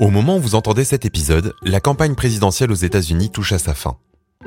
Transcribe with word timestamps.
Au 0.00 0.10
moment 0.10 0.38
où 0.38 0.40
vous 0.40 0.56
entendez 0.56 0.84
cet 0.84 1.04
épisode, 1.04 1.54
la 1.62 1.78
campagne 1.78 2.16
présidentielle 2.16 2.72
aux 2.72 2.74
États-Unis 2.74 3.30
touche 3.30 3.52
à 3.52 3.60
sa 3.60 3.74
fin. 3.74 3.96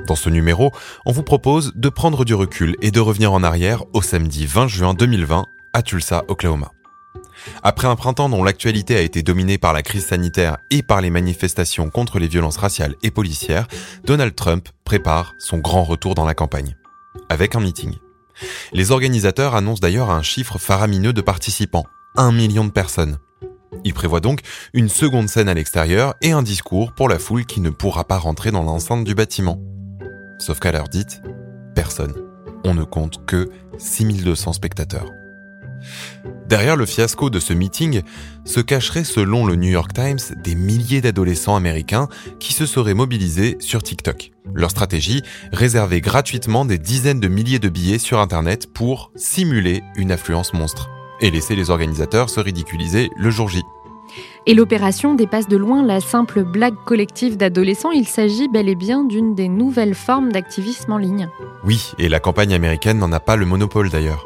Dans 0.05 0.15
ce 0.15 0.29
numéro, 0.29 0.73
on 1.05 1.13
vous 1.13 1.23
propose 1.23 1.71
de 1.73 1.87
prendre 1.87 2.25
du 2.25 2.33
recul 2.33 2.75
et 2.81 2.91
de 2.91 2.99
revenir 2.99 3.31
en 3.31 3.43
arrière 3.43 3.83
au 3.93 4.01
samedi 4.01 4.45
20 4.45 4.67
juin 4.67 4.93
2020 4.93 5.45
à 5.73 5.81
Tulsa, 5.81 6.25
Oklahoma. 6.27 6.73
Après 7.63 7.87
un 7.87 7.95
printemps 7.95 8.27
dont 8.27 8.43
l'actualité 8.43 8.97
a 8.97 9.01
été 9.01 9.23
dominée 9.23 9.57
par 9.57 9.71
la 9.71 9.83
crise 9.83 10.07
sanitaire 10.07 10.57
et 10.69 10.83
par 10.83 10.99
les 10.99 11.09
manifestations 11.09 11.89
contre 11.89 12.19
les 12.19 12.27
violences 12.27 12.57
raciales 12.57 12.95
et 13.01 13.11
policières, 13.11 13.67
Donald 14.03 14.35
Trump 14.35 14.67
prépare 14.83 15.33
son 15.39 15.59
grand 15.59 15.85
retour 15.85 16.13
dans 16.13 16.25
la 16.25 16.33
campagne. 16.33 16.75
Avec 17.29 17.55
un 17.55 17.61
meeting. 17.61 17.95
Les 18.73 18.91
organisateurs 18.91 19.55
annoncent 19.55 19.81
d'ailleurs 19.81 20.11
un 20.11 20.23
chiffre 20.23 20.57
faramineux 20.57 21.13
de 21.13 21.21
participants, 21.21 21.85
un 22.17 22.33
million 22.33 22.65
de 22.65 22.71
personnes. 22.71 23.17
Il 23.83 23.93
prévoit 23.93 24.19
donc 24.19 24.41
une 24.73 24.89
seconde 24.89 25.29
scène 25.29 25.49
à 25.49 25.53
l'extérieur 25.53 26.15
et 26.21 26.31
un 26.31 26.43
discours 26.43 26.93
pour 26.93 27.09
la 27.09 27.19
foule 27.19 27.45
qui 27.45 27.61
ne 27.61 27.69
pourra 27.69 28.03
pas 28.05 28.17
rentrer 28.17 28.51
dans 28.51 28.63
l'enceinte 28.63 29.03
du 29.03 29.15
bâtiment. 29.15 29.59
Sauf 30.39 30.59
qu'à 30.59 30.71
l'heure 30.71 30.89
dite, 30.89 31.21
personne. 31.75 32.13
On 32.63 32.73
ne 32.73 32.83
compte 32.83 33.25
que 33.25 33.49
6200 33.77 34.53
spectateurs. 34.53 35.11
Derrière 36.47 36.75
le 36.77 36.85
fiasco 36.85 37.29
de 37.29 37.39
ce 37.39 37.53
meeting 37.53 38.01
se 38.45 38.61
cacheraient, 38.61 39.03
selon 39.03 39.45
le 39.45 39.55
New 39.55 39.69
York 39.69 39.93
Times, 39.93 40.19
des 40.43 40.55
milliers 40.55 41.01
d'adolescents 41.01 41.55
américains 41.55 42.07
qui 42.39 42.53
se 42.53 42.65
seraient 42.65 42.93
mobilisés 42.93 43.57
sur 43.59 43.83
TikTok. 43.83 44.31
Leur 44.53 44.71
stratégie, 44.71 45.23
réserver 45.51 45.99
gratuitement 46.01 46.65
des 46.65 46.77
dizaines 46.77 47.19
de 47.19 47.27
milliers 47.27 47.59
de 47.59 47.69
billets 47.69 47.99
sur 47.99 48.19
Internet 48.19 48.73
pour 48.73 49.11
simuler 49.15 49.83
une 49.97 50.11
affluence 50.11 50.53
monstre 50.53 50.89
et 51.21 51.31
laisser 51.31 51.55
les 51.55 51.69
organisateurs 51.69 52.29
se 52.29 52.39
ridiculiser 52.39 53.11
le 53.15 53.29
jour 53.29 53.49
J. 53.49 53.63
Et 54.45 54.53
l'opération 54.53 55.13
dépasse 55.13 55.47
de 55.47 55.57
loin 55.57 55.83
la 55.83 55.99
simple 55.99 56.43
blague 56.43 56.77
collective 56.85 57.35
d'adolescents, 57.35 57.91
il 57.91 58.07
s'agit 58.07 58.47
bel 58.47 58.69
et 58.69 58.75
bien 58.75 59.03
d'une 59.03 59.35
des 59.35 59.49
nouvelles 59.49 59.95
formes 59.95 60.31
d'activisme 60.31 60.93
en 60.93 60.97
ligne. 60.97 61.29
Oui, 61.65 61.91
et 61.99 62.07
la 62.07 62.19
campagne 62.19 62.53
américaine 62.53 62.99
n'en 62.99 63.11
a 63.11 63.19
pas 63.19 63.35
le 63.35 63.45
monopole 63.45 63.89
d'ailleurs. 63.89 64.25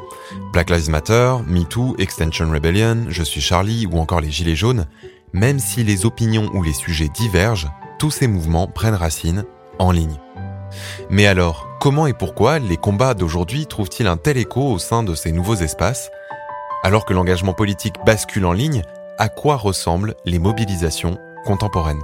Black 0.54 0.70
Lives 0.70 0.90
Matter, 0.90 1.38
MeToo, 1.48 1.96
Extension 1.98 2.50
Rebellion, 2.52 3.06
Je 3.10 3.24
suis 3.24 3.42
Charlie 3.42 3.88
ou 3.92 3.98
encore 3.98 4.22
les 4.22 4.30
Gilets 4.30 4.56
jaunes, 4.56 4.86
même 5.34 5.60
si 5.60 5.84
les 5.84 6.06
opinions 6.06 6.50
ou 6.54 6.62
les 6.62 6.74
sujets 6.74 7.10
divergent, 7.10 7.72
tous 7.98 8.12
ces 8.12 8.28
mouvements 8.28 8.68
prennent 8.68 8.96
racine 8.96 9.46
en 9.80 9.92
ligne. 9.92 10.20
Mais 11.10 11.26
alors, 11.26 11.68
comment 11.80 12.08
et 12.08 12.14
pourquoi 12.14 12.60
les 12.60 12.78
combats 12.78 13.14
d'aujourd'hui 13.14 13.66
trouvent-ils 13.66 14.08
un 14.08 14.18
tel 14.18 14.38
écho 14.38 14.72
au 14.72 14.80
sein 14.80 15.04
de 15.04 15.16
ces 15.16 15.32
nouveaux 15.32 15.56
espaces? 15.56 16.12
Alors 16.84 17.06
que 17.06 17.14
l'engagement 17.14 17.54
politique 17.54 17.94
bascule 18.08 18.44
en 18.44 18.54
ligne, 18.54 18.82
à 19.20 19.30
quoi 19.30 19.56
ressemblent 19.56 20.16
les 20.26 20.40
mobilisations 20.40 21.20
contemporaines? 21.46 22.02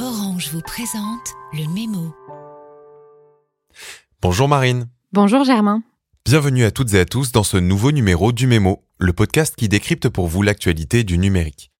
Orange 0.00 0.50
vous 0.52 0.62
présente 0.62 1.34
le 1.52 1.72
mémo. 1.72 2.12
Bonjour 4.20 4.48
Marine. 4.48 4.88
Bonjour 5.12 5.44
Germain. 5.44 5.84
Bienvenue 6.24 6.64
à 6.64 6.72
toutes 6.72 6.92
et 6.94 6.98
à 6.98 7.04
tous 7.04 7.30
dans 7.30 7.44
ce 7.44 7.56
nouveau 7.56 7.92
numéro 7.92 8.32
du 8.32 8.48
Mémo, 8.48 8.82
le 8.98 9.12
podcast 9.12 9.54
qui 9.56 9.68
décrypte 9.68 10.08
pour 10.08 10.26
vous 10.26 10.42
l'actualité 10.42 11.04
du 11.04 11.18
numérique. 11.18 11.70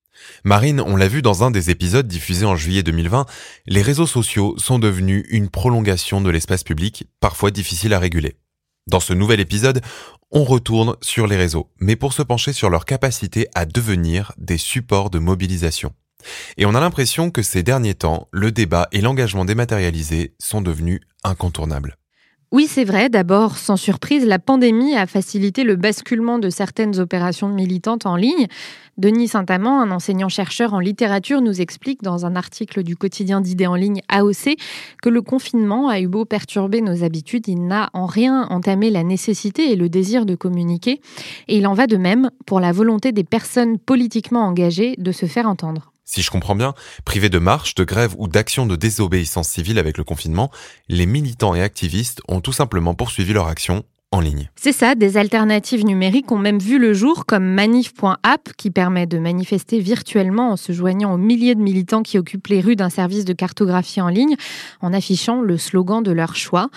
Marine, 0.44 0.80
on 0.80 0.94
l'a 0.94 1.08
vu 1.08 1.20
dans 1.20 1.42
un 1.42 1.50
des 1.50 1.70
épisodes 1.70 2.06
diffusés 2.06 2.46
en 2.46 2.54
juillet 2.54 2.84
2020, 2.84 3.26
les 3.66 3.82
réseaux 3.82 4.06
sociaux 4.06 4.54
sont 4.56 4.78
devenus 4.78 5.24
une 5.30 5.48
prolongation 5.48 6.20
de 6.20 6.30
l'espace 6.30 6.62
public, 6.62 7.08
parfois 7.18 7.50
difficile 7.50 7.92
à 7.92 7.98
réguler. 7.98 8.36
Dans 8.88 9.00
ce 9.00 9.12
nouvel 9.12 9.40
épisode, 9.40 9.80
on 10.30 10.44
retourne 10.44 10.94
sur 11.00 11.26
les 11.26 11.36
réseaux, 11.36 11.70
mais 11.80 11.96
pour 11.96 12.12
se 12.12 12.22
pencher 12.22 12.52
sur 12.52 12.70
leur 12.70 12.84
capacité 12.84 13.48
à 13.56 13.66
devenir 13.66 14.32
des 14.38 14.58
supports 14.58 15.10
de 15.10 15.18
mobilisation. 15.18 15.92
Et 16.56 16.66
on 16.66 16.74
a 16.74 16.80
l'impression 16.80 17.32
que 17.32 17.42
ces 17.42 17.64
derniers 17.64 17.94
temps, 17.94 18.28
le 18.30 18.52
débat 18.52 18.86
et 18.92 19.00
l'engagement 19.00 19.44
dématérialisé 19.44 20.34
sont 20.38 20.60
devenus 20.60 21.00
incontournables. 21.24 21.96
Oui, 22.52 22.68
c'est 22.68 22.84
vrai. 22.84 23.08
D'abord, 23.08 23.58
sans 23.58 23.76
surprise, 23.76 24.24
la 24.24 24.38
pandémie 24.38 24.94
a 24.94 25.06
facilité 25.06 25.64
le 25.64 25.74
basculement 25.74 26.38
de 26.38 26.48
certaines 26.48 27.00
opérations 27.00 27.48
militantes 27.48 28.06
en 28.06 28.14
ligne. 28.14 28.46
Denis 28.98 29.26
Saint-Amand, 29.28 29.80
un 29.80 29.90
enseignant-chercheur 29.90 30.72
en 30.72 30.78
littérature, 30.78 31.42
nous 31.42 31.60
explique 31.60 32.04
dans 32.04 32.24
un 32.24 32.36
article 32.36 32.84
du 32.84 32.96
quotidien 32.96 33.40
d'idées 33.40 33.66
en 33.66 33.74
ligne 33.74 34.00
AOC 34.08 34.56
que 35.02 35.08
le 35.08 35.22
confinement 35.22 35.88
a 35.88 36.00
eu 36.00 36.06
beau 36.06 36.24
perturber 36.24 36.82
nos 36.82 37.02
habitudes, 37.02 37.48
il 37.48 37.66
n'a 37.66 37.90
en 37.92 38.06
rien 38.06 38.46
entamé 38.48 38.90
la 38.90 39.02
nécessité 39.02 39.72
et 39.72 39.76
le 39.76 39.88
désir 39.88 40.24
de 40.24 40.36
communiquer. 40.36 41.00
Et 41.48 41.58
il 41.58 41.66
en 41.66 41.74
va 41.74 41.88
de 41.88 41.96
même 41.96 42.30
pour 42.46 42.60
la 42.60 42.70
volonté 42.70 43.10
des 43.10 43.24
personnes 43.24 43.76
politiquement 43.76 44.46
engagées 44.46 44.94
de 44.98 45.10
se 45.10 45.26
faire 45.26 45.48
entendre. 45.48 45.92
Si 46.08 46.22
je 46.22 46.30
comprends 46.30 46.54
bien, 46.54 46.74
privés 47.04 47.28
de 47.28 47.40
marche, 47.40 47.74
de 47.74 47.82
grève 47.82 48.14
ou 48.16 48.28
d'action 48.28 48.64
de 48.64 48.76
désobéissance 48.76 49.48
civile 49.48 49.78
avec 49.78 49.98
le 49.98 50.04
confinement, 50.04 50.52
les 50.88 51.04
militants 51.04 51.56
et 51.56 51.62
activistes 51.62 52.22
ont 52.28 52.40
tout 52.40 52.52
simplement 52.52 52.94
poursuivi 52.94 53.32
leur 53.32 53.48
action 53.48 53.84
en 54.16 54.20
ligne. 54.20 54.50
C'est 54.56 54.72
ça, 54.72 54.94
des 54.94 55.16
alternatives 55.16 55.84
numériques 55.84 56.32
ont 56.32 56.38
même 56.38 56.58
vu 56.58 56.78
le 56.78 56.92
jour 56.92 57.26
comme 57.26 57.44
manif.app 57.44 58.52
qui 58.56 58.70
permet 58.70 59.06
de 59.06 59.18
manifester 59.18 59.78
virtuellement 59.78 60.52
en 60.52 60.56
se 60.56 60.72
joignant 60.72 61.14
aux 61.14 61.18
milliers 61.18 61.54
de 61.54 61.60
militants 61.60 62.02
qui 62.02 62.18
occupent 62.18 62.48
les 62.48 62.60
rues 62.60 62.76
d'un 62.76 62.90
service 62.90 63.24
de 63.24 63.32
cartographie 63.32 64.00
en 64.00 64.08
ligne 64.08 64.36
en 64.80 64.92
affichant 64.92 65.40
le 65.40 65.56
slogan 65.58 66.02
de 66.02 66.12
leur 66.12 66.34
choix. 66.34 66.68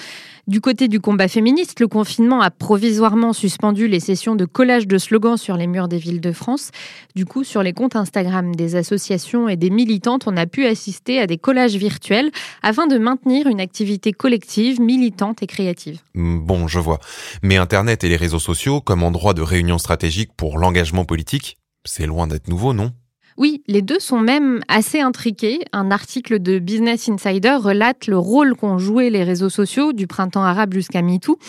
Du 0.49 0.61
côté 0.61 0.87
du 0.87 0.99
combat 0.99 1.27
féministe, 1.27 1.79
le 1.79 1.87
confinement 1.87 2.41
a 2.41 2.49
provisoirement 2.49 3.33
suspendu 3.33 3.87
les 3.87 3.99
sessions 3.99 4.35
de 4.35 4.45
collage 4.45 4.87
de 4.87 4.97
slogans 4.97 5.37
sur 5.37 5.55
les 5.55 5.67
murs 5.67 5.87
des 5.87 5.99
villes 5.99 6.21
de 6.21 6.31
France. 6.31 6.71
Du 7.15 7.25
coup, 7.25 7.43
sur 7.43 7.61
les 7.61 7.71
comptes 7.71 7.95
Instagram 7.95 8.55
des 8.55 8.75
associations 8.75 9.47
et 9.47 9.57
des 9.57 9.69
militantes, 9.69 10.23
on 10.25 10.35
a 10.35 10.47
pu 10.47 10.65
assister 10.65 11.19
à 11.19 11.27
des 11.27 11.37
collages 11.37 11.75
virtuels 11.75 12.31
afin 12.63 12.87
de 12.87 12.97
maintenir 12.97 13.45
une 13.45 13.61
activité 13.61 14.11
collective, 14.11 14.81
militante 14.81 15.43
et 15.43 15.45
créative. 15.45 15.99
Hmm, 16.15 16.39
bon, 16.39 16.67
je 16.67 16.79
vois. 16.79 16.99
Mais 17.41 17.57
Internet 17.57 18.03
et 18.03 18.09
les 18.09 18.15
réseaux 18.15 18.39
sociaux, 18.39 18.81
comme 18.81 19.03
endroit 19.03 19.33
de 19.33 19.41
réunion 19.41 19.77
stratégique 19.77 20.31
pour 20.35 20.57
l'engagement 20.57 21.05
politique, 21.05 21.57
c'est 21.85 22.05
loin 22.05 22.27
d'être 22.27 22.47
nouveau, 22.47 22.73
non? 22.73 22.93
Oui, 23.39 23.63
les 23.67 23.81
deux 23.81 23.99
sont 23.99 24.19
même 24.19 24.59
assez 24.67 24.99
intriqués. 24.99 25.61
Un 25.71 25.91
article 25.91 26.39
de 26.39 26.59
Business 26.59 27.07
Insider 27.07 27.55
relate 27.57 28.07
le 28.07 28.17
rôle 28.17 28.53
qu'ont 28.53 28.77
joué 28.77 29.09
les 29.09 29.23
réseaux 29.23 29.47
sociaux 29.47 29.93
du 29.93 30.07
printemps 30.07 30.43
arabe 30.43 30.73
jusqu'à 30.73 31.01
MeToo. 31.01 31.39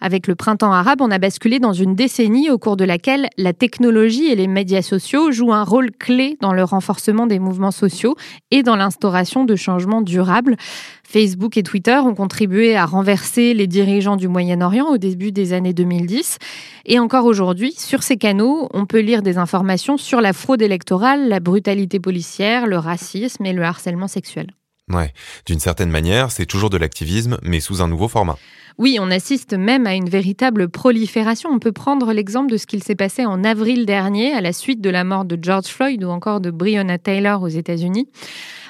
Avec 0.00 0.26
le 0.26 0.34
printemps 0.34 0.72
arabe, 0.72 1.00
on 1.00 1.10
a 1.12 1.18
basculé 1.18 1.60
dans 1.60 1.72
une 1.72 1.94
décennie 1.94 2.50
au 2.50 2.58
cours 2.58 2.76
de 2.76 2.84
laquelle 2.84 3.28
la 3.38 3.52
technologie 3.52 4.26
et 4.26 4.34
les 4.34 4.48
médias 4.48 4.82
sociaux 4.82 5.30
jouent 5.30 5.52
un 5.52 5.62
rôle 5.62 5.92
clé 5.92 6.36
dans 6.40 6.52
le 6.52 6.64
renforcement 6.64 7.28
des 7.28 7.38
mouvements 7.38 7.70
sociaux 7.70 8.16
et 8.50 8.64
dans 8.64 8.74
l'instauration 8.74 9.44
de 9.44 9.54
changements 9.54 10.02
durables. 10.02 10.56
Facebook 11.08 11.56
et 11.56 11.62
Twitter 11.62 11.96
ont 11.96 12.14
contribué 12.14 12.74
à 12.74 12.84
renverser 12.84 13.54
les 13.54 13.68
dirigeants 13.68 14.16
du 14.16 14.26
Moyen-Orient 14.26 14.86
au 14.86 14.98
début 14.98 15.30
des 15.30 15.52
années 15.52 15.72
2010. 15.72 16.38
Et 16.86 16.98
encore 16.98 17.26
aujourd'hui, 17.26 17.72
sur 17.72 18.02
ces 18.02 18.16
canaux, 18.16 18.68
on 18.74 18.86
peut 18.86 19.00
lire 19.00 19.22
des 19.22 19.38
informations 19.38 19.96
sur 19.96 20.20
la 20.20 20.32
fraude 20.32 20.62
électorale, 20.62 21.28
la 21.36 21.40
brutalité 21.40 22.00
policière, 22.00 22.66
le 22.66 22.78
racisme 22.78 23.44
et 23.44 23.52
le 23.52 23.62
harcèlement 23.62 24.08
sexuel. 24.08 24.46
Ouais, 24.90 25.12
d'une 25.44 25.60
certaine 25.60 25.90
manière, 25.90 26.30
c'est 26.30 26.46
toujours 26.46 26.70
de 26.70 26.78
l'activisme, 26.78 27.36
mais 27.42 27.60
sous 27.60 27.82
un 27.82 27.88
nouveau 27.88 28.08
format. 28.08 28.38
Oui, 28.78 28.98
on 29.00 29.10
assiste 29.10 29.54
même 29.54 29.86
à 29.86 29.94
une 29.94 30.10
véritable 30.10 30.68
prolifération. 30.68 31.48
On 31.50 31.58
peut 31.58 31.72
prendre 31.72 32.12
l'exemple 32.12 32.52
de 32.52 32.58
ce 32.58 32.66
qu'il 32.66 32.82
s'est 32.82 32.94
passé 32.94 33.24
en 33.24 33.42
avril 33.42 33.86
dernier 33.86 34.34
à 34.34 34.42
la 34.42 34.52
suite 34.52 34.82
de 34.82 34.90
la 34.90 35.02
mort 35.02 35.24
de 35.24 35.38
George 35.40 35.68
Floyd 35.68 36.04
ou 36.04 36.10
encore 36.10 36.42
de 36.42 36.50
Breonna 36.50 36.98
Taylor 36.98 37.42
aux 37.42 37.48
États-Unis. 37.48 38.06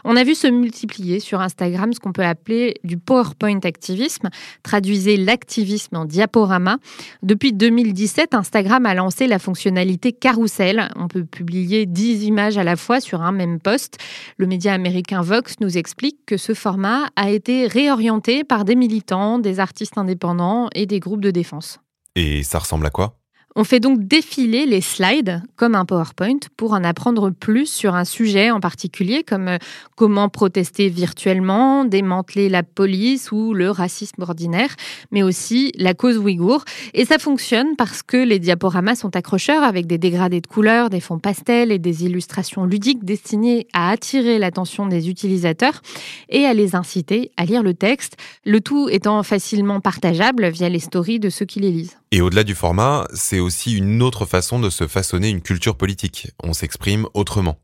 On 0.08 0.14
a 0.14 0.22
vu 0.22 0.36
se 0.36 0.46
multiplier 0.46 1.18
sur 1.18 1.40
Instagram 1.40 1.92
ce 1.92 1.98
qu'on 1.98 2.12
peut 2.12 2.24
appeler 2.24 2.76
du 2.84 2.96
PowerPoint 2.96 3.58
activisme, 3.64 4.28
traduisez 4.62 5.16
l'activisme 5.16 5.96
en 5.96 6.04
diaporama. 6.04 6.78
Depuis 7.24 7.52
2017, 7.52 8.32
Instagram 8.32 8.86
a 8.86 8.94
lancé 8.94 9.26
la 9.26 9.40
fonctionnalité 9.40 10.12
carousel. 10.12 10.88
On 10.94 11.08
peut 11.08 11.24
publier 11.24 11.86
10 11.86 12.22
images 12.22 12.56
à 12.56 12.62
la 12.62 12.76
fois 12.76 13.00
sur 13.00 13.22
un 13.22 13.32
même 13.32 13.58
post. 13.58 13.98
Le 14.36 14.46
média 14.46 14.72
américain 14.72 15.22
Vox 15.22 15.56
nous 15.58 15.76
explique 15.76 16.18
que 16.24 16.36
ce 16.36 16.54
format 16.54 17.06
a 17.16 17.30
été 17.30 17.66
réorienté 17.66 18.44
par 18.44 18.64
des 18.64 18.76
militants, 18.76 19.40
des 19.40 19.58
artistes 19.58 19.95
indépendants 19.98 20.68
et 20.74 20.86
des 20.86 21.00
groupes 21.00 21.20
de 21.20 21.30
défense. 21.30 21.80
Et 22.14 22.42
ça 22.42 22.58
ressemble 22.58 22.86
à 22.86 22.90
quoi? 22.90 23.18
On 23.56 23.64
fait 23.64 23.80
donc 23.80 24.06
défiler 24.06 24.66
les 24.66 24.82
slides 24.82 25.42
comme 25.56 25.74
un 25.74 25.86
PowerPoint 25.86 26.38
pour 26.58 26.74
en 26.74 26.84
apprendre 26.84 27.30
plus 27.30 27.66
sur 27.66 27.94
un 27.94 28.04
sujet 28.04 28.50
en 28.50 28.60
particulier, 28.60 29.24
comme 29.24 29.48
euh, 29.48 29.58
comment 29.96 30.28
protester 30.28 30.90
virtuellement, 30.90 31.86
démanteler 31.86 32.50
la 32.50 32.62
police 32.62 33.32
ou 33.32 33.54
le 33.54 33.70
racisme 33.70 34.22
ordinaire, 34.22 34.76
mais 35.10 35.22
aussi 35.22 35.72
la 35.76 35.94
cause 35.94 36.18
ouïghour. 36.18 36.64
Et 36.92 37.06
ça 37.06 37.18
fonctionne 37.18 37.76
parce 37.76 38.02
que 38.02 38.18
les 38.18 38.38
diaporamas 38.38 38.96
sont 38.96 39.16
accrocheurs 39.16 39.62
avec 39.62 39.86
des 39.86 39.96
dégradés 39.96 40.42
de 40.42 40.46
couleurs, 40.46 40.90
des 40.90 41.00
fonds 41.00 41.18
pastels 41.18 41.72
et 41.72 41.78
des 41.78 42.04
illustrations 42.04 42.66
ludiques 42.66 43.04
destinées 43.04 43.66
à 43.72 43.88
attirer 43.88 44.38
l'attention 44.38 44.86
des 44.86 45.08
utilisateurs 45.08 45.80
et 46.28 46.44
à 46.44 46.52
les 46.52 46.76
inciter 46.76 47.32
à 47.38 47.46
lire 47.46 47.62
le 47.62 47.72
texte, 47.72 48.18
le 48.44 48.60
tout 48.60 48.90
étant 48.90 49.22
facilement 49.22 49.80
partageable 49.80 50.46
via 50.50 50.68
les 50.68 50.78
stories 50.78 51.20
de 51.20 51.30
ceux 51.30 51.46
qui 51.46 51.60
les 51.60 51.70
lisent. 51.70 51.96
Et 52.12 52.20
au-delà 52.20 52.44
du 52.44 52.54
format, 52.54 53.06
c'est 53.12 53.40
aussi 53.40 53.76
une 53.76 54.00
autre 54.00 54.26
façon 54.26 54.60
de 54.60 54.70
se 54.70 54.86
façonner 54.86 55.28
une 55.28 55.42
culture 55.42 55.76
politique. 55.76 56.30
On 56.42 56.52
s'exprime 56.52 57.06
autrement. 57.14 57.58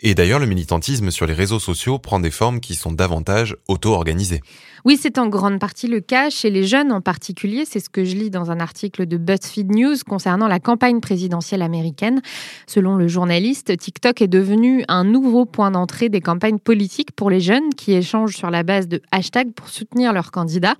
Et 0.00 0.14
d'ailleurs, 0.14 0.40
le 0.40 0.46
militantisme 0.46 1.10
sur 1.10 1.26
les 1.26 1.34
réseaux 1.34 1.58
sociaux 1.58 1.98
prend 1.98 2.20
des 2.20 2.30
formes 2.30 2.60
qui 2.60 2.74
sont 2.74 2.92
davantage 2.92 3.56
auto-organisées. 3.68 4.40
Oui, 4.84 4.98
c'est 5.00 5.16
en 5.16 5.28
grande 5.28 5.58
partie 5.58 5.86
le 5.86 6.00
cas 6.00 6.28
chez 6.28 6.50
les 6.50 6.64
jeunes 6.64 6.92
en 6.92 7.00
particulier. 7.00 7.64
C'est 7.64 7.80
ce 7.80 7.88
que 7.88 8.04
je 8.04 8.16
lis 8.16 8.28
dans 8.28 8.50
un 8.50 8.60
article 8.60 9.06
de 9.06 9.16
BuzzFeed 9.16 9.74
News 9.74 9.96
concernant 10.06 10.46
la 10.46 10.60
campagne 10.60 11.00
présidentielle 11.00 11.62
américaine. 11.62 12.20
Selon 12.66 12.96
le 12.96 13.08
journaliste, 13.08 13.74
TikTok 13.76 14.20
est 14.20 14.28
devenu 14.28 14.84
un 14.88 15.04
nouveau 15.04 15.46
point 15.46 15.70
d'entrée 15.70 16.10
des 16.10 16.20
campagnes 16.20 16.58
politiques 16.58 17.12
pour 17.12 17.30
les 17.30 17.40
jeunes 17.40 17.72
qui 17.74 17.94
échangent 17.94 18.36
sur 18.36 18.50
la 18.50 18.62
base 18.62 18.86
de 18.86 19.00
hashtags 19.10 19.54
pour 19.54 19.70
soutenir 19.70 20.12
leurs 20.12 20.30
candidats. 20.30 20.76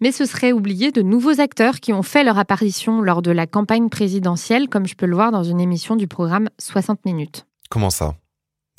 Mais 0.00 0.10
ce 0.10 0.24
serait 0.24 0.50
oublier 0.50 0.90
de 0.90 1.02
nouveaux 1.02 1.40
acteurs 1.40 1.78
qui 1.78 1.92
ont 1.92 2.02
fait 2.02 2.24
leur 2.24 2.38
apparition 2.38 3.00
lors 3.00 3.22
de 3.22 3.30
la 3.30 3.46
campagne 3.46 3.88
présidentielle, 3.88 4.68
comme 4.68 4.86
je 4.86 4.96
peux 4.96 5.06
le 5.06 5.14
voir 5.14 5.30
dans 5.30 5.44
une 5.44 5.60
émission 5.60 5.94
du 5.94 6.08
programme 6.08 6.48
60 6.58 7.04
minutes. 7.04 7.46
Comment 7.70 7.90
ça? 7.90 8.16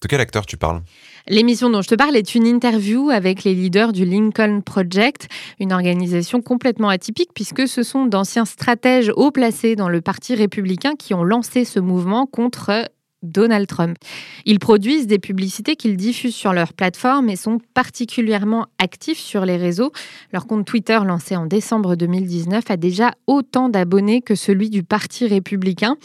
De 0.02 0.08
quel 0.08 0.22
acteur 0.22 0.46
tu 0.46 0.58
parles? 0.58 0.82
L'émission 1.28 1.70
dont 1.70 1.82
je 1.82 1.90
te 1.90 1.96
parle 1.96 2.16
est 2.16 2.36
une 2.36 2.46
interview 2.48 3.10
avec 3.10 3.44
les 3.44 3.54
leaders 3.54 3.92
du 3.92 4.06
Lincoln 4.06 4.62
Project, 4.62 5.28
une 5.60 5.74
organisation 5.74 6.42
complètement 6.42 6.90
atypique 6.90 7.32
puisque 7.34 7.68
ce 7.68 7.84
sont 7.84 8.06
d'anciens 8.06 8.46
stratèges 8.46 9.12
haut 9.16 9.32
placés 9.32 9.76
dans 9.76 9.90
le 9.90 10.02
Parti 10.02 10.36
républicain 10.36 10.96
qui 10.98 11.14
ont 11.14 11.24
lancé 11.24 11.66
ce 11.66 11.80
mouvement 11.80 12.26
contre 12.26 12.90
Donald 13.32 13.68
Trump. 13.68 13.98
Ils 14.46 14.60
produisent 14.60 15.08
des 15.08 15.20
publicités 15.20 15.76
qu'ils 15.76 15.98
diffusent 15.98 16.36
sur 16.36 16.54
leur 16.54 16.74
plateforme 16.74 17.30
et 17.30 17.36
sont 17.36 17.60
particulièrement 17.74 18.68
actifs 18.80 19.20
sur 19.20 19.46
les 19.46 19.58
réseaux. 19.58 19.92
Leur 20.34 20.48
compte 20.48 20.66
Twitter, 20.66 21.00
lancé 21.06 21.36
en 21.36 21.46
décembre 21.46 21.96
2019, 21.96 22.64
a 22.70 22.78
déjà 22.78 23.14
autant 23.28 23.70
d'abonnés 23.70 24.22
que 24.22 24.36
celui 24.36 24.70
du 24.70 24.84
Parti 24.84 25.28
républicain. 25.28 25.98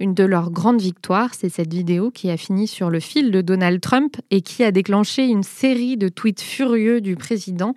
Une 0.00 0.14
de 0.14 0.24
leurs 0.24 0.50
grandes 0.50 0.80
victoires, 0.80 1.34
c'est 1.34 1.48
cette 1.48 1.72
vidéo 1.72 2.10
qui 2.10 2.30
a 2.30 2.36
fini 2.36 2.66
sur 2.66 2.90
le 2.90 3.00
fil 3.00 3.30
de 3.30 3.40
Donald 3.40 3.80
Trump 3.80 4.16
et 4.30 4.40
qui 4.40 4.64
a 4.64 4.70
déclenché 4.70 5.26
une 5.26 5.42
série 5.42 5.96
de 5.96 6.08
tweets 6.08 6.40
furieux 6.40 7.00
du 7.00 7.16
président. 7.16 7.74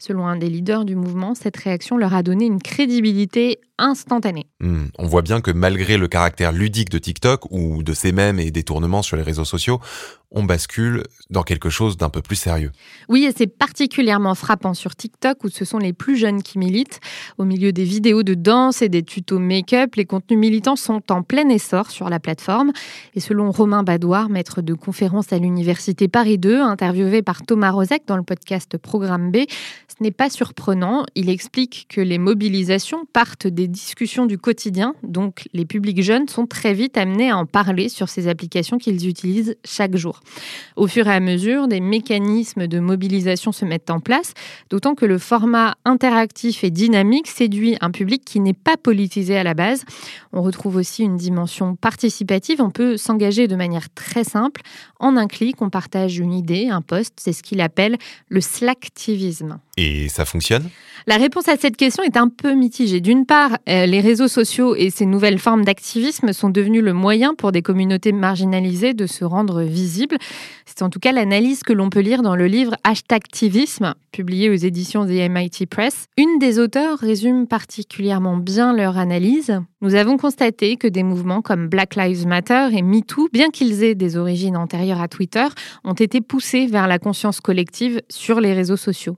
Selon 0.00 0.28
un 0.28 0.36
des 0.36 0.48
leaders 0.48 0.84
du 0.84 0.94
mouvement, 0.94 1.34
cette 1.34 1.56
réaction 1.56 1.96
leur 1.96 2.14
a 2.14 2.22
donné 2.22 2.46
une 2.46 2.62
crédibilité 2.62 3.58
instantanée. 3.78 4.46
Hmm, 4.60 4.86
on 4.96 5.06
voit 5.06 5.22
bien 5.22 5.40
que 5.40 5.50
malgré 5.50 5.96
le 5.98 6.06
caractère 6.06 6.52
ludique 6.52 6.88
de 6.88 6.98
TikTok 6.98 7.50
ou 7.50 7.82
de 7.82 7.92
ses 7.92 8.12
mèmes 8.12 8.38
et 8.38 8.52
détournements 8.52 9.02
sur 9.02 9.16
les 9.16 9.24
réseaux 9.24 9.44
sociaux, 9.44 9.80
on 10.30 10.44
bascule 10.44 11.04
dans 11.30 11.42
quelque 11.42 11.70
chose 11.70 11.96
d'un 11.96 12.10
peu 12.10 12.20
plus 12.20 12.36
sérieux. 12.36 12.70
Oui, 13.08 13.24
et 13.24 13.32
c'est 13.36 13.46
particulièrement 13.46 14.34
frappant 14.34 14.74
sur 14.74 14.94
TikTok 14.94 15.44
où 15.44 15.48
ce 15.48 15.64
sont 15.64 15.78
les 15.78 15.92
plus 15.92 16.16
jeunes 16.16 16.42
qui 16.42 16.58
militent. 16.58 17.00
Au 17.38 17.44
milieu 17.44 17.72
des 17.72 17.84
vidéos 17.84 18.22
de 18.22 18.34
danse 18.34 18.82
et 18.82 18.88
des 18.88 19.02
tutos 19.02 19.38
make-up, 19.38 19.94
les 19.94 20.04
contenus 20.04 20.38
militants 20.38 20.76
sont 20.76 21.02
en 21.10 21.22
plein 21.22 21.48
essor 21.48 21.90
sur 21.90 22.10
la 22.10 22.20
plateforme. 22.20 22.72
Et 23.14 23.20
selon 23.20 23.50
Romain 23.50 23.82
Badoir, 23.82 24.28
maître 24.28 24.60
de 24.60 24.74
conférence 24.74 25.32
à 25.32 25.38
l'Université 25.38 26.08
Paris 26.08 26.38
2, 26.38 26.60
interviewé 26.60 27.22
par 27.22 27.42
Thomas 27.42 27.70
Rozek 27.70 28.02
dans 28.06 28.16
le 28.16 28.22
podcast 28.22 28.76
Programme 28.76 29.30
B, 29.30 29.38
ce 29.88 30.02
n'est 30.02 30.10
pas 30.10 30.28
surprenant. 30.28 31.04
Il 31.14 31.30
explique 31.30 31.86
que 31.88 32.00
les 32.00 32.18
mobilisations 32.18 33.04
partent 33.12 33.46
des 33.46 33.66
discussions 33.66 34.26
du 34.26 34.36
quotidien, 34.38 34.94
donc 35.02 35.48
les 35.52 35.64
publics 35.64 36.02
jeunes 36.02 36.28
sont 36.28 36.46
très 36.46 36.74
vite 36.74 36.96
amenés 36.98 37.30
à 37.30 37.38
en 37.38 37.46
parler 37.46 37.88
sur 37.88 38.08
ces 38.08 38.28
applications 38.28 38.78
qu'ils 38.78 39.08
utilisent 39.08 39.56
chaque 39.64 39.96
jour. 39.96 40.17
Au 40.76 40.86
fur 40.86 41.08
et 41.08 41.12
à 41.12 41.20
mesure, 41.20 41.68
des 41.68 41.80
mécanismes 41.80 42.66
de 42.66 42.78
mobilisation 42.78 43.52
se 43.52 43.64
mettent 43.64 43.90
en 43.90 44.00
place, 44.00 44.34
d'autant 44.70 44.94
que 44.94 45.04
le 45.04 45.18
format 45.18 45.76
interactif 45.84 46.64
et 46.64 46.70
dynamique 46.70 47.26
séduit 47.26 47.76
un 47.80 47.90
public 47.90 48.22
qui 48.24 48.40
n'est 48.40 48.52
pas 48.52 48.76
politisé 48.76 49.36
à 49.36 49.42
la 49.42 49.54
base. 49.54 49.84
On 50.32 50.42
retrouve 50.42 50.76
aussi 50.76 51.02
une 51.02 51.16
dimension 51.16 51.76
participative. 51.76 52.60
On 52.60 52.70
peut 52.70 52.96
s'engager 52.96 53.48
de 53.48 53.56
manière 53.56 53.92
très 53.94 54.24
simple. 54.24 54.60
En 55.00 55.16
un 55.16 55.26
clic, 55.26 55.60
on 55.62 55.70
partage 55.70 56.18
une 56.18 56.32
idée, 56.32 56.68
un 56.68 56.82
poste. 56.82 57.14
C'est 57.16 57.32
ce 57.32 57.42
qu'il 57.42 57.60
appelle 57.60 57.96
le 58.28 58.40
slacktivisme. 58.40 59.58
Et 59.76 60.08
ça 60.08 60.24
fonctionne? 60.24 60.68
La 61.06 61.16
réponse 61.16 61.48
à 61.48 61.56
cette 61.56 61.76
question 61.76 62.02
est 62.02 62.16
un 62.16 62.28
peu 62.28 62.54
mitigée. 62.54 63.00
D'une 63.00 63.24
part, 63.24 63.58
euh, 63.68 63.86
les 63.86 64.00
réseaux 64.00 64.28
sociaux 64.28 64.74
et 64.74 64.90
ces 64.90 65.06
nouvelles 65.06 65.38
formes 65.38 65.64
d'activisme 65.64 66.32
sont 66.32 66.50
devenus 66.50 66.82
le 66.82 66.92
moyen 66.92 67.34
pour 67.34 67.52
des 67.52 67.62
communautés 67.62 68.12
marginalisées 68.12 68.92
de 68.92 69.06
se 69.06 69.24
rendre 69.24 69.62
visibles. 69.62 70.07
C'est 70.66 70.82
en 70.82 70.90
tout 70.90 70.98
cas 70.98 71.12
l'analyse 71.12 71.62
que 71.62 71.72
l'on 71.72 71.90
peut 71.90 72.00
lire 72.00 72.22
dans 72.22 72.36
le 72.36 72.46
livre 72.46 72.76
Hashtagtivisme, 72.84 73.94
publié 74.12 74.50
aux 74.50 74.54
éditions 74.54 75.04
The 75.06 75.28
MIT 75.30 75.66
Press. 75.66 76.06
Une 76.16 76.38
des 76.38 76.58
auteurs 76.58 76.98
résume 76.98 77.46
particulièrement 77.46 78.36
bien 78.36 78.72
leur 78.72 78.98
analyse. 78.98 79.60
Nous 79.80 79.94
avons 79.94 80.16
constaté 80.16 80.76
que 80.76 80.88
des 80.88 81.02
mouvements 81.02 81.42
comme 81.42 81.68
Black 81.68 81.96
Lives 81.96 82.26
Matter 82.26 82.68
et 82.72 82.82
MeToo, 82.82 83.28
bien 83.32 83.50
qu'ils 83.50 83.82
aient 83.82 83.94
des 83.94 84.16
origines 84.16 84.56
antérieures 84.56 85.00
à 85.00 85.08
Twitter, 85.08 85.46
ont 85.84 85.94
été 85.94 86.20
poussés 86.20 86.66
vers 86.66 86.88
la 86.88 86.98
conscience 86.98 87.40
collective 87.40 88.00
sur 88.08 88.40
les 88.40 88.52
réseaux 88.52 88.76
sociaux. 88.76 89.16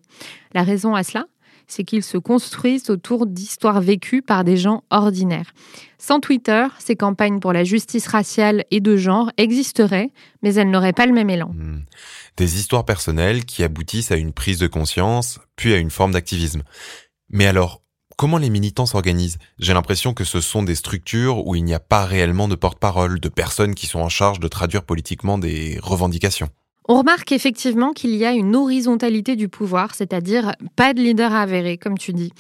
La 0.53 0.63
raison 0.63 0.95
à 0.95 1.03
cela? 1.03 1.27
C'est 1.71 1.85
qu'ils 1.85 2.03
se 2.03 2.19
construisent 2.19 2.91
autour 2.91 3.27
d'histoires 3.27 3.81
vécues 3.81 4.23
par 4.23 4.45
des 4.45 4.57
gens 4.57 4.83
ordinaires. 4.91 5.53
Sans 5.99 6.21
Twitter, 6.21 6.67
ces 6.79 6.97
campagnes 6.97 7.41
pour 7.41 7.53
la 7.53 7.65
justice 7.65 8.09
raciale 8.09 8.65
et 8.71 8.81
de 8.81 8.97
genre 8.97 9.31
existeraient, 9.37 10.11
mais 10.43 10.55
elles 10.55 10.71
n'auraient 10.71 10.93
pas 10.93 11.07
le 11.07 11.13
même 11.13 11.31
élan. 11.31 11.51
Hmm. 11.55 11.83
Des 12.37 12.59
histoires 12.59 12.85
personnelles 12.85 13.45
qui 13.45 13.63
aboutissent 13.63 14.11
à 14.11 14.17
une 14.17 14.33
prise 14.33 14.59
de 14.59 14.67
conscience, 14.67 15.39
puis 15.57 15.73
à 15.73 15.79
une 15.79 15.91
forme 15.91 16.13
d'activisme. 16.13 16.63
Mais 17.29 17.47
alors, 17.47 17.83
comment 18.17 18.39
les 18.39 18.51
militants 18.51 18.87
s'organisent? 18.87 19.39
J'ai 19.59 19.75
l'impression 19.75 20.15
que 20.15 20.25
ce 20.25 20.41
sont 20.41 20.63
des 20.63 20.75
structures 20.75 21.47
où 21.47 21.55
il 21.55 21.65
n'y 21.65 21.75
a 21.75 21.81
pas 21.81 22.05
réellement 22.05 22.49
de 22.49 22.55
porte-parole, 22.55 23.21
de 23.21 23.29
personnes 23.29 23.75
qui 23.75 23.87
sont 23.87 24.01
en 24.01 24.09
charge 24.09 24.41
de 24.41 24.49
traduire 24.49 24.83
politiquement 24.83 25.39
des 25.39 25.79
revendications. 25.83 26.49
On 26.93 26.99
remarque 26.99 27.31
effectivement 27.31 27.93
qu'il 27.93 28.17
y 28.17 28.25
a 28.25 28.33
une 28.33 28.57
horizontalité 28.57 29.37
du 29.37 29.49
pouvoir, 29.49 29.95
c'est-à-dire 29.95 30.57
pas 30.75 30.93
de 30.93 30.99
leader 30.99 31.33
avéré, 31.33 31.79
comme 31.79 31.97
tu 31.97 32.13
dis. 32.13 32.33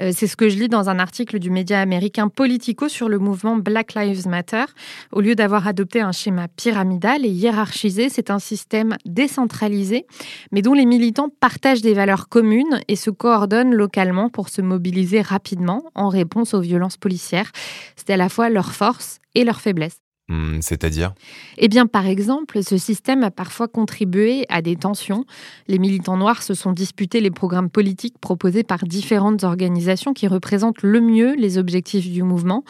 Euh, 0.00 0.10
c'est 0.12 0.26
ce 0.26 0.34
que 0.34 0.48
je 0.48 0.58
lis 0.58 0.68
dans 0.68 0.88
un 0.88 0.98
article 0.98 1.38
du 1.38 1.50
média 1.50 1.80
américain 1.80 2.26
Politico 2.26 2.88
sur 2.88 3.08
le 3.08 3.20
mouvement 3.20 3.54
Black 3.54 3.94
Lives 3.94 4.26
Matter. 4.26 4.64
Au 5.12 5.20
lieu 5.20 5.36
d'avoir 5.36 5.68
adopté 5.68 6.00
un 6.00 6.10
schéma 6.10 6.48
pyramidal 6.48 7.24
et 7.24 7.28
hiérarchisé, 7.28 8.08
c'est 8.08 8.30
un 8.30 8.40
système 8.40 8.96
décentralisé, 9.06 10.04
mais 10.50 10.62
dont 10.62 10.74
les 10.74 10.84
militants 10.84 11.28
partagent 11.38 11.82
des 11.82 11.94
valeurs 11.94 12.28
communes 12.28 12.80
et 12.88 12.96
se 12.96 13.10
coordonnent 13.10 13.72
localement 13.72 14.30
pour 14.30 14.48
se 14.48 14.62
mobiliser 14.62 15.20
rapidement 15.20 15.84
en 15.94 16.08
réponse 16.08 16.54
aux 16.54 16.60
violences 16.60 16.96
policières. 16.96 17.52
C'est 17.94 18.10
à 18.10 18.16
la 18.16 18.28
fois 18.28 18.50
leur 18.50 18.72
force 18.72 19.20
et 19.36 19.44
leur 19.44 19.60
faiblesse. 19.60 20.00
Hmm, 20.32 20.62
c'est-à-dire 20.62 21.12
Eh 21.58 21.68
bien, 21.68 21.86
par 21.86 22.06
exemple, 22.06 22.62
ce 22.62 22.78
système 22.78 23.22
a 23.22 23.30
parfois 23.30 23.68
contribué 23.68 24.46
à 24.48 24.62
des 24.62 24.76
tensions. 24.76 25.26
Les 25.68 25.78
militants 25.78 26.16
noirs 26.16 26.42
se 26.42 26.54
sont 26.54 26.72
disputés 26.72 27.20
les 27.20 27.30
programmes 27.30 27.68
politiques 27.68 28.18
proposés 28.18 28.62
par 28.62 28.84
différentes 28.84 29.44
organisations 29.44 30.14
qui 30.14 30.26
représentent 30.26 30.82
le 30.82 31.02
mieux 31.02 31.34
les 31.36 31.58
objectifs 31.58 32.10
du 32.10 32.22
mouvement. 32.22 32.64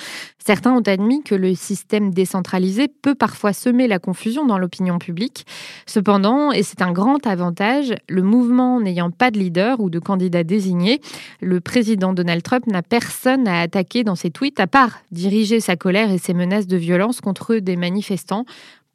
Certains 0.45 0.73
ont 0.73 0.83
admis 0.83 1.23
que 1.23 1.37
le 1.37 1.54
système 1.54 2.12
décentralisé 2.12 2.88
peut 2.88 3.14
parfois 3.14 3.52
semer 3.52 3.87
la 3.87 4.00
confusion 4.00 4.45
dans 4.45 4.59
l'opinion 4.59 4.99
publique. 4.99 5.47
Cependant, 5.87 6.50
et 6.50 6.64
c'est 6.64 6.83
un 6.83 6.90
grand 6.90 7.25
avantage, 7.28 7.95
le 8.09 8.23
mouvement 8.23 8.81
n'ayant 8.81 9.12
pas 9.12 9.31
de 9.31 9.38
leader 9.38 9.78
ou 9.78 9.88
de 9.88 10.00
candidat 10.00 10.42
désigné, 10.42 11.00
le 11.40 11.61
président 11.61 12.12
Donald 12.12 12.42
Trump 12.42 12.66
n'a 12.66 12.83
personne 12.83 13.47
à 13.47 13.61
attaquer 13.61 14.02
dans 14.02 14.16
ses 14.16 14.31
tweets 14.31 14.59
à 14.59 14.66
part 14.66 14.99
diriger 15.12 15.61
sa 15.61 15.76
colère 15.76 16.11
et 16.11 16.19
ses 16.19 16.35
menaces 16.35 16.66
de 16.66 16.76
violence 16.76 17.21
contre 17.21 17.51
des 17.61 17.76
manifestants, 17.76 18.44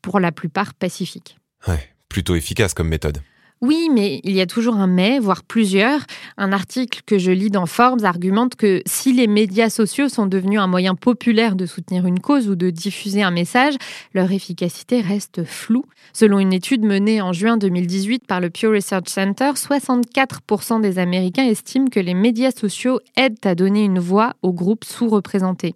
pour 0.01 0.19
la 0.19 0.31
plupart 0.31 0.73
pacifiques. 0.73 1.37
Ouais, 1.67 1.89
plutôt 2.09 2.35
efficace 2.35 2.73
comme 2.73 2.87
méthode. 2.87 3.19
Oui, 3.61 3.89
mais 3.91 4.21
il 4.23 4.33
y 4.33 4.41
a 4.41 4.45
toujours 4.45 4.75
un 4.75 4.85
mais, 4.85 5.17
voire 5.17 5.43
plusieurs. 5.43 6.01
Un 6.37 6.51
article 6.51 7.01
que 7.07 7.17
je 7.17 7.31
lis 7.31 7.49
dans 7.49 7.65
Forbes 7.65 8.05
argumente 8.05 8.55
que 8.55 8.83
si 8.85 9.13
les 9.13 9.25
médias 9.25 9.71
sociaux 9.71 10.09
sont 10.09 10.27
devenus 10.27 10.59
un 10.59 10.67
moyen 10.67 10.93
populaire 10.93 11.55
de 11.55 11.65
soutenir 11.65 12.05
une 12.05 12.19
cause 12.19 12.49
ou 12.49 12.55
de 12.55 12.69
diffuser 12.69 13.23
un 13.23 13.31
message, 13.31 13.73
leur 14.13 14.31
efficacité 14.31 15.01
reste 15.01 15.43
floue. 15.43 15.85
Selon 16.13 16.37
une 16.37 16.53
étude 16.53 16.83
menée 16.83 17.19
en 17.19 17.33
juin 17.33 17.57
2018 17.57 18.27
par 18.27 18.41
le 18.41 18.51
Pew 18.51 18.67
Research 18.67 19.09
Center, 19.09 19.51
64% 19.55 20.79
des 20.79 20.99
Américains 20.99 21.47
estiment 21.47 21.87
que 21.87 21.99
les 21.99 22.13
médias 22.13 22.51
sociaux 22.51 22.99
aident 23.15 23.43
à 23.43 23.55
donner 23.55 23.83
une 23.83 23.99
voix 23.99 24.35
aux 24.43 24.53
groupes 24.53 24.85
sous-représentés. 24.85 25.73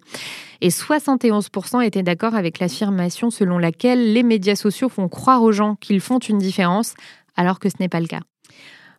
Et 0.60 0.68
71% 0.68 1.82
étaient 1.82 2.04
d'accord 2.04 2.36
avec 2.36 2.60
l'affirmation 2.60 3.30
selon 3.30 3.58
laquelle 3.58 4.12
les 4.12 4.22
médias 4.22 4.54
sociaux 4.54 4.88
font 4.88 5.08
croire 5.08 5.42
aux 5.42 5.50
gens 5.50 5.74
qu'ils 5.74 6.00
font 6.00 6.20
une 6.20 6.38
différence 6.38 6.94
alors 7.36 7.58
que 7.58 7.68
ce 7.68 7.76
n'est 7.80 7.88
pas 7.88 8.00
le 8.00 8.06
cas. 8.06 8.20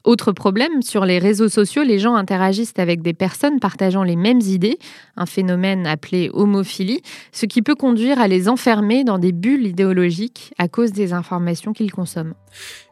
Autre 0.04 0.34
problème, 0.34 0.82
sur 0.82 1.06
les 1.06 1.18
réseaux 1.18 1.48
sociaux, 1.48 1.84
les 1.84 1.98
gens 1.98 2.16
interagissent 2.16 2.74
avec 2.78 3.02
des 3.02 3.14
personnes 3.14 3.60
partageant 3.62 4.04
les 4.04 4.18
mêmes 4.18 4.42
idées, 4.42 4.78
un 5.16 5.26
phénomène 5.26 5.88
appelé 5.88 6.30
homophilie, 6.34 7.02
ce 7.32 7.46
qui 7.46 7.62
peut 7.62 7.76
conduire 7.76 8.20
à 8.20 8.28
les 8.28 8.50
enfermer 8.50 9.06
dans 9.06 9.18
des 9.18 9.32
bulles 9.32 9.66
idéologiques 9.66 10.54
à 10.58 10.68
cause 10.68 10.92
des 10.92 11.14
informations 11.14 11.72
qu'ils 11.72 11.94
consomment. 11.94 12.34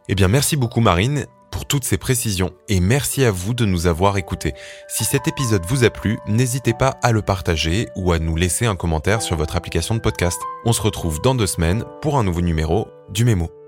Eh 0.07 0.15
bien, 0.15 0.29
merci 0.29 0.55
beaucoup 0.55 0.81
Marine. 0.81 1.25
pour 1.51 1.65
toutes 1.65 1.83
ces 1.83 1.97
précisions 1.97 2.53
et 2.69 2.79
merci 2.79 3.25
à 3.25 3.31
vous 3.31 3.53
de 3.53 3.65
nous 3.65 3.85
avoir 3.85 4.17
écoutés. 4.17 4.53
Si 4.87 5.03
cet 5.03 5.27
épisode 5.27 5.65
vous 5.67 5.83
a 5.83 5.89
plu, 5.89 6.17
n'hésitez 6.25 6.73
pas 6.73 6.97
à 7.03 7.11
le 7.11 7.21
partager 7.21 7.89
ou 7.97 8.13
à 8.13 8.19
nous 8.19 8.37
laisser 8.37 8.65
un 8.65 8.77
commentaire 8.77 9.21
sur 9.21 9.35
votre 9.35 9.57
application 9.57 9.93
de 9.93 9.99
podcast. 9.99 10.39
On 10.63 10.71
se 10.71 10.81
retrouve 10.81 11.21
dans 11.21 11.35
deux 11.35 11.47
semaines 11.47 11.83
pour 12.01 12.17
un 12.17 12.23
nouveau 12.23 12.41
numéro 12.41 12.87
du 13.09 13.25
Mémo. 13.25 13.60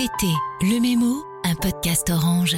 C'était 0.00 0.32
Le 0.62 0.80
Mémo, 0.80 1.26
un 1.44 1.54
podcast 1.54 2.08
orange. 2.08 2.56